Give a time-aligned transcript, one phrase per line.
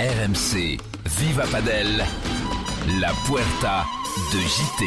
[0.00, 2.04] RMC, Viva Padel,
[3.00, 3.84] la Puerta
[4.32, 4.86] de JT.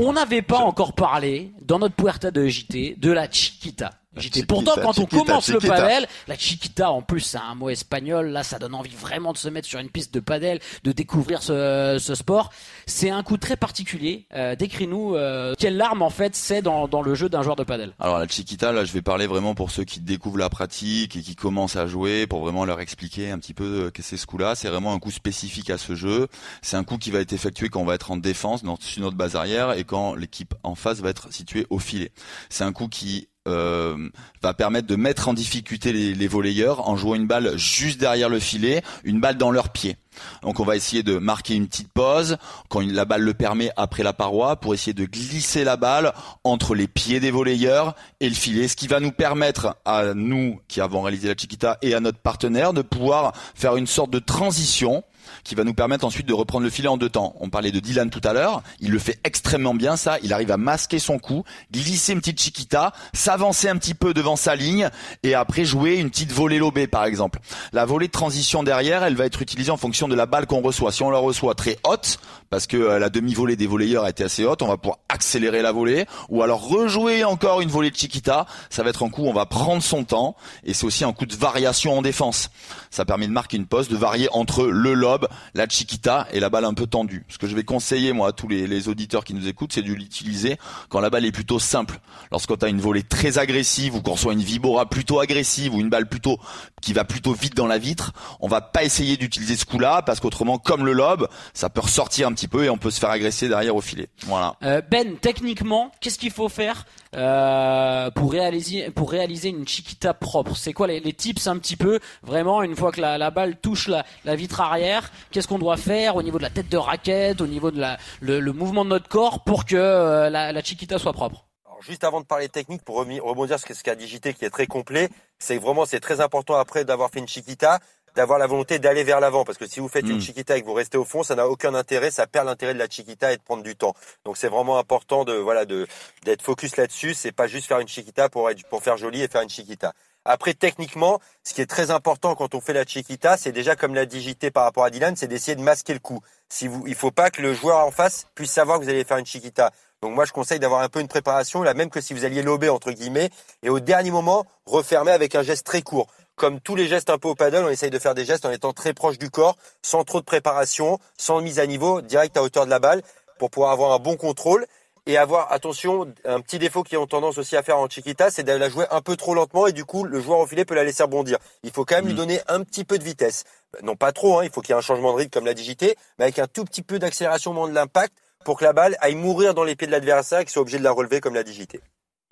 [0.00, 3.90] On n'avait pas encore parlé dans notre Puerta de JT de la Chiquita.
[4.16, 4.44] JT.
[4.46, 8.28] Pourtant, quand on commence le padel, la Chiquita, en plus, c'est un mot espagnol.
[8.28, 11.42] Là, ça donne envie vraiment de se mettre sur une piste de padel, de découvrir
[11.42, 12.50] ce, ce sport.
[12.86, 14.26] C'est un coup très particulier.
[14.34, 17.64] Euh, Décris-nous euh, quelle arme en fait c'est dans, dans le jeu d'un joueur de
[17.64, 17.94] padel.
[17.98, 21.22] Alors la Chiquita, là, je vais parler vraiment pour ceux qui découvrent la pratique et
[21.22, 24.26] qui commencent à jouer, pour vraiment leur expliquer un petit peu euh, que c'est ce
[24.26, 24.54] coup-là.
[24.54, 26.28] C'est vraiment un coup spécifique à ce jeu.
[26.60, 29.02] C'est un coup qui va être effectué quand on va être en défense, dans, sur
[29.02, 32.12] notre base arrière, et quand l'équipe en face va être située au filet.
[32.50, 34.08] C'est un coup qui euh,
[34.42, 38.28] va permettre de mettre en difficulté les, les volleyeurs en jouant une balle juste derrière
[38.28, 39.96] le filet, une balle dans leur pied.
[40.42, 42.36] Donc on va essayer de marquer une petite pause
[42.68, 46.12] quand la balle le permet après la paroi pour essayer de glisser la balle
[46.44, 50.60] entre les pieds des volleyeurs et le filet, ce qui va nous permettre à nous
[50.68, 54.18] qui avons réalisé la Chiquita et à notre partenaire de pouvoir faire une sorte de
[54.18, 55.02] transition
[55.44, 57.34] qui va nous permettre ensuite de reprendre le filet en deux temps.
[57.40, 60.50] On parlait de Dylan tout à l'heure, il le fait extrêmement bien ça, il arrive
[60.50, 64.90] à masquer son coup, glisser une petite chiquita, s'avancer un petit peu devant sa ligne
[65.22, 67.40] et après jouer une petite volée lobée par exemple.
[67.72, 70.60] La volée de transition derrière, elle va être utilisée en fonction de la balle qu'on
[70.60, 70.92] reçoit.
[70.92, 72.18] Si on la reçoit très haute,
[72.50, 75.62] parce que euh, la demi-volée des volleyeurs a été assez haute, on va pouvoir accélérer
[75.62, 78.46] la volée ou alors rejouer encore une volée de chiquita.
[78.68, 81.24] Ça va être un coup, on va prendre son temps et c'est aussi un coup
[81.24, 82.50] de variation en défense.
[82.90, 85.21] Ça permet de marquer une pause, de varier entre le lob,
[85.54, 87.24] la chiquita et la balle un peu tendue.
[87.28, 89.92] Ce que je vais conseiller moi à tous les, auditeurs qui nous écoutent, c'est de
[89.92, 90.56] l'utiliser
[90.88, 92.00] quand la balle est plutôt simple.
[92.30, 95.88] Lorsqu'on a une volée très agressive ou qu'on reçoit une vibora plutôt agressive ou une
[95.88, 96.38] balle plutôt
[96.80, 100.20] qui va plutôt vite dans la vitre, on va pas essayer d'utiliser ce coup-là parce
[100.20, 103.10] qu'autrement, comme le lob, ça peut ressortir un petit peu et on peut se faire
[103.10, 104.08] agresser derrière au filet.
[104.26, 104.56] Voilà.
[104.62, 106.84] Euh, ben, techniquement, qu'est-ce qu'il faut faire?
[107.14, 110.56] Euh, pour réaliser pour réaliser une chiquita propre.
[110.56, 113.56] C'est quoi les, les, tips un petit peu Vraiment, une fois que la, la balle
[113.60, 116.76] touche la, la vitre arrière, qu'est-ce qu'on doit faire au niveau de la tête de
[116.76, 120.52] raquette, au niveau de la, le, le mouvement de notre corps pour que euh, la,
[120.52, 121.44] la chiquita soit propre?
[121.82, 124.66] Juste avant de parler technique, pour rebondir sur ce qu'a dit JT qui est très
[124.68, 125.08] complet,
[125.40, 127.80] c'est vraiment c'est très important après d'avoir fait une chiquita,
[128.14, 130.66] d'avoir la volonté d'aller vers l'avant parce que si vous faites une chiquita et que
[130.66, 133.36] vous restez au fond, ça n'a aucun intérêt, ça perd l'intérêt de la chiquita et
[133.36, 133.94] de prendre du temps.
[134.24, 135.86] Donc c'est vraiment important de voilà de
[136.24, 139.28] d'être focus là-dessus, c'est pas juste faire une chiquita pour être pour faire joli et
[139.28, 139.92] faire une chiquita.
[140.24, 143.94] Après, techniquement, ce qui est très important quand on fait la chiquita, c'est déjà comme
[143.94, 146.20] l'a digité par rapport à Dylan, c'est d'essayer de masquer le coup.
[146.48, 149.04] Si vous, il faut pas que le joueur en face puisse savoir que vous allez
[149.04, 149.72] faire une chiquita.
[150.00, 152.42] Donc moi, je conseille d'avoir un peu une préparation, là même que si vous alliez
[152.42, 153.30] lober entre guillemets,
[153.62, 156.06] et au dernier moment refermer avec un geste très court.
[156.36, 158.50] Comme tous les gestes un peu au paddle, on essaye de faire des gestes en
[158.50, 162.42] étant très proche du corps, sans trop de préparation, sans mise à niveau, direct à
[162.42, 163.02] hauteur de la balle,
[163.38, 164.66] pour pouvoir avoir un bon contrôle
[165.06, 168.44] et avoir attention un petit défaut qui ont tendance aussi à faire en chiquita c'est
[168.44, 170.74] de la jouer un peu trop lentement et du coup le joueur au filet peut
[170.74, 171.38] la laisser rebondir.
[171.64, 173.44] Il faut quand même lui donner un petit peu de vitesse.
[173.82, 175.54] Non pas trop hein, il faut qu'il y ait un changement de rythme comme l'a
[175.54, 178.12] digité mais avec un tout petit peu d'accélération au moment de l'impact
[178.44, 180.78] pour que la balle aille mourir dans les pieds de l'adversaire et qu'il soit obligé
[180.78, 181.80] de la relever comme l'a digité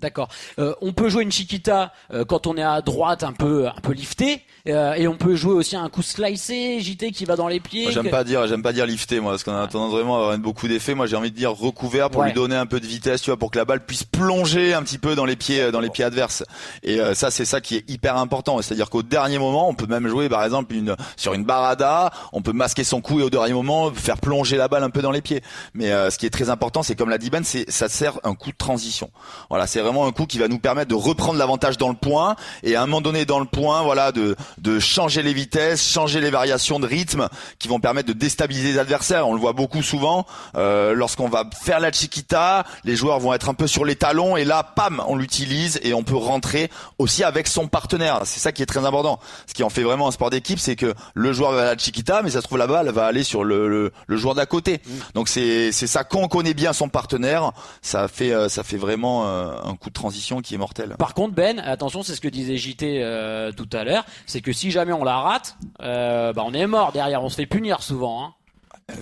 [0.00, 0.28] D'accord.
[0.58, 3.80] Euh, on peut jouer une chiquita euh, quand on est à droite un peu un
[3.82, 7.48] peu lifté euh, et on peut jouer aussi un coup slicé, JT qui va dans
[7.48, 7.90] les pieds.
[7.92, 8.10] J'aime que...
[8.10, 10.68] pas dire j'aime pas dire lifté moi parce qu'on a tendance vraiment à avoir beaucoup
[10.68, 10.94] d'effets.
[10.94, 12.28] Moi j'ai envie de dire recouvert pour Ouais.
[12.28, 14.82] lui donner un peu de vitesse, tu vois, pour que la balle puisse plonger un
[14.82, 16.44] petit peu dans les pieds dans les pieds adverses.
[16.82, 18.60] Et euh, ça c'est ça qui est hyper important.
[18.62, 22.42] C'est-à-dire qu'au dernier moment, on peut même jouer par exemple une sur une barada, on
[22.42, 25.10] peut masquer son coup et au dernier moment faire plonger la balle un peu dans
[25.10, 25.42] les pieds.
[25.74, 28.18] Mais euh, ce qui est très important, c'est comme l'a dit Ben, c'est ça sert
[28.24, 29.10] un coup de transition.
[29.48, 32.36] Voilà, c'est vraiment un coup qui va nous permettre de reprendre l'avantage dans le point
[32.62, 36.20] et à un moment donné dans le point, voilà, de de changer les vitesses, changer
[36.20, 37.28] les variations de rythme
[37.58, 39.26] qui vont permettre de déstabiliser les adversaires.
[39.26, 43.48] On le voit beaucoup souvent euh, lorsqu'on va faire la chiquita, les joueurs vont être
[43.48, 47.24] un peu sur les talons et là, pam, on l'utilise et on peut rentrer aussi
[47.24, 48.20] avec son partenaire.
[48.24, 49.18] C'est ça qui est très important.
[49.46, 51.78] Ce qui en fait vraiment un sport d'équipe, c'est que le joueur va à la
[51.78, 54.46] chiquita, mais ça se trouve la balle va aller sur le, le, le joueur d'à
[54.46, 54.80] côté.
[55.14, 57.52] Donc c'est c'est ça quand on connaît bien son partenaire,
[57.82, 60.94] ça fait euh, ça fait vraiment euh, un coup de transition qui est mortel.
[60.98, 64.52] Par contre, Ben, attention, c'est ce que disait JT euh, tout à l'heure, c'est que
[64.52, 67.82] si jamais on la rate, euh, bah on est mort derrière, on se fait punir
[67.82, 68.24] souvent.
[68.24, 68.34] Hein.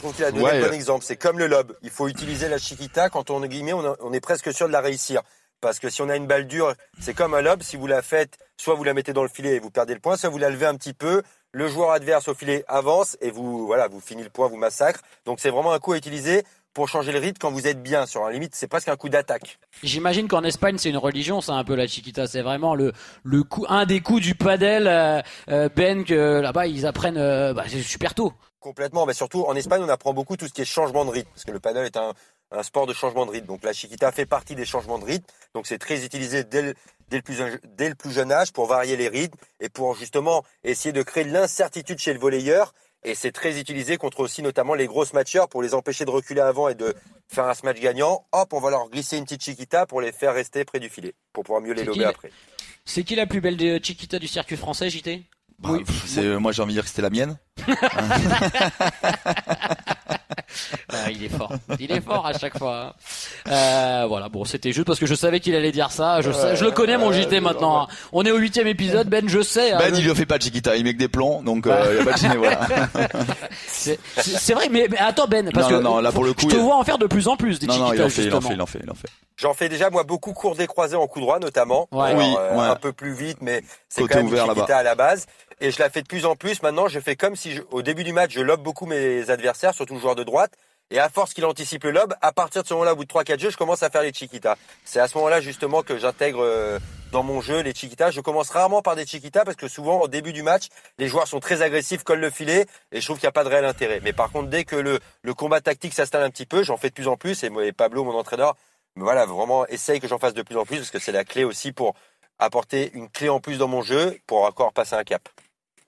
[0.02, 0.62] Donc il a donné Ouais.
[0.64, 1.04] un bon exemple.
[1.04, 1.76] C'est comme le lob.
[1.82, 4.66] Il faut utiliser la chiquita quand on est guillemets, on, a- on est presque sûr
[4.68, 5.22] de la réussir.
[5.60, 7.62] Parce que si on a une balle dure, c'est comme un lob.
[7.62, 9.98] Si vous la faites, soit vous la mettez dans le filet et vous perdez le
[10.00, 11.22] point, soit vous la levez un petit peu.
[11.50, 15.00] Le joueur adverse au filet avance et vous, voilà, vous finissez le point, vous massacre.
[15.24, 16.44] Donc c'est vraiment un coup à utiliser
[16.78, 18.06] pour changer le rythme quand vous êtes bien.
[18.06, 19.58] Sur un limite, c'est presque un coup d'attaque.
[19.82, 22.92] J'imagine qu'en Espagne, c'est une religion, c'est un peu la chiquita, c'est vraiment le
[23.24, 25.20] le coup, un des coups du padel, euh,
[25.50, 28.32] euh, Ben, que là-bas ils apprennent, euh, bah, c'est super tôt.
[28.60, 29.06] Complètement.
[29.06, 31.28] Mais surtout, en Espagne, on apprend beaucoup tout ce qui est changement de rythme.
[31.34, 32.12] Parce que le paddle est un,
[32.52, 33.46] un sport de changement de rythme.
[33.46, 35.26] Donc la chiquita fait partie des changements de rythme.
[35.54, 36.74] Donc c'est très utilisé dès le,
[37.08, 37.42] dès le plus,
[37.76, 41.24] dès le plus jeune âge pour varier les rythmes et pour justement essayer de créer
[41.24, 42.72] l'incertitude chez le volleyeur.
[43.04, 46.40] Et c'est très utilisé contre aussi notamment les grosses matcheurs pour les empêcher de reculer
[46.40, 46.94] avant et de
[47.28, 48.26] faire un smash gagnant.
[48.32, 51.14] Hop, on va leur glisser une petite chiquita pour les faire rester près du filet,
[51.32, 52.30] pour pouvoir mieux les lober après.
[52.84, 55.22] C'est qui la plus belle des chiquitas du circuit français, JT
[55.58, 55.84] bah, oui.
[56.38, 57.36] Moi j'ai envie de dire que c'était la mienne.
[61.04, 61.52] Ah, il est fort.
[61.78, 62.94] Il est fort à chaque fois.
[63.48, 63.50] Hein.
[63.50, 66.20] Euh, voilà, bon, c'était juste parce que je savais qu'il allait dire ça.
[66.20, 67.82] Je, je le connais, mon JT, maintenant.
[67.82, 67.86] Hein.
[68.12, 69.08] On est au huitième épisode.
[69.08, 69.72] Ben, je sais.
[69.72, 69.78] Hein.
[69.78, 70.76] Ben, il le fait pas, Chiquita.
[70.76, 72.60] Il met que des plombs, donc euh, il a pas de voilà.
[74.16, 76.60] C'est vrai, mais, mais, attends, Ben, parce que non, là, pour le coup, je te
[76.60, 78.40] vois en faire de plus en plus des non, non, il en fait, il en
[78.40, 79.08] fait, il en fait, il en fait.
[79.36, 81.88] J'en fais déjà moi beaucoup cours décroisés en coup droit notamment.
[81.92, 82.12] Ouais.
[82.16, 85.26] oui, euh, un peu plus vite, mais c'est quand même ouvert à la base.
[85.60, 86.62] Et je la fais de plus en plus.
[86.62, 89.74] Maintenant, je fais comme si je, au début du match, je lobe beaucoup mes adversaires,
[89.74, 90.52] surtout le joueur de droite.
[90.90, 93.10] Et à force qu'il anticipe le lob, à partir de ce moment-là, au bout de
[93.10, 94.56] 3-4 jeux, je commence à faire les chiquitas.
[94.86, 96.78] C'est à ce moment-là justement que j'intègre euh,
[97.12, 98.10] dans mon jeu les chiquitas.
[98.10, 101.28] Je commence rarement par des chiquitas parce que souvent au début du match, les joueurs
[101.28, 103.66] sont très agressifs, collent le filet et je trouve qu'il n'y a pas de réel
[103.66, 104.00] intérêt.
[104.02, 106.88] Mais par contre, dès que le, le combat tactique s'installe un petit peu, j'en fais
[106.88, 108.56] de plus en plus et, et Pablo, mon entraîneur,
[108.96, 111.44] voilà, vraiment essaye que j'en fasse de plus en plus parce que c'est la clé
[111.44, 111.94] aussi pour
[112.38, 115.28] apporter une clé en plus dans mon jeu pour encore passer un cap.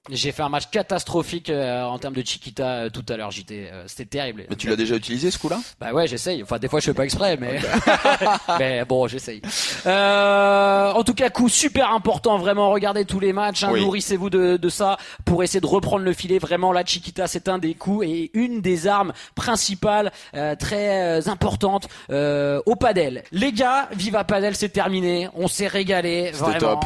[0.09, 3.69] J'ai fait un match catastrophique euh, en termes de Chiquita euh, tout à l'heure, j'étais
[3.71, 4.47] euh, c'était terrible.
[4.49, 5.61] Mais tu l'as déjà utilisé ce coup-là?
[5.79, 6.43] Bah ouais, j'essaye.
[6.43, 7.61] Enfin des fois je fais pas exprès mais
[8.59, 9.43] mais bon, j'essaye.
[9.85, 14.69] en tout cas, coup super important vraiment, regardez tous les matchs, hein, nourrissez-vous de, de
[14.71, 16.39] ça pour essayer de reprendre le filet.
[16.39, 20.13] Vraiment la Chiquita, c'est un des coups et une des armes principales
[20.59, 23.23] très importantes au padel.
[23.33, 25.29] Les gars, Viva Padel, c'est terminé.
[25.35, 26.81] On s'est régalé vraiment.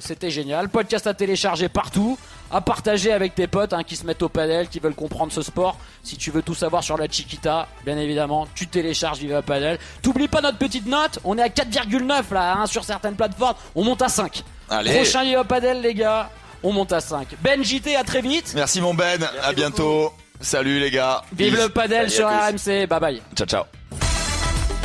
[0.00, 0.68] C'était génial.
[0.68, 2.18] Podcast à télécharger partout
[2.50, 5.42] à partager avec tes potes hein, qui se mettent au padel, qui veulent comprendre ce
[5.42, 5.76] sport.
[6.02, 9.78] Si tu veux tout savoir sur la Chiquita, bien évidemment, tu télécharges Viva Padel.
[10.02, 13.84] T'oublies pas notre petite note, on est à 4,9 là hein, sur certaines plateformes, on
[13.84, 14.42] monte à 5.
[14.68, 14.94] Allez.
[14.94, 16.30] Prochain Viva Padel les gars,
[16.62, 17.28] on monte à 5.
[17.42, 18.52] Ben JT, à très vite.
[18.54, 20.12] Merci mon Ben, à bientôt.
[20.40, 21.22] Salut les gars.
[21.32, 23.22] Vive le padel sur RMC, bye bye.
[23.34, 23.64] Ciao ciao.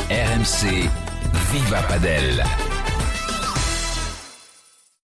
[0.08, 0.88] RMC,
[1.52, 2.44] Viva Padel.